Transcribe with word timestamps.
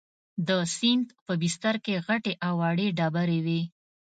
د 0.47 0.49
سیند 0.75 1.07
په 1.25 1.33
بستر 1.41 1.75
کې 1.85 1.95
غټې 2.07 2.33
او 2.45 2.53
وړې 2.61 2.87
ډبرې 2.97 3.39
وې. 3.45 3.61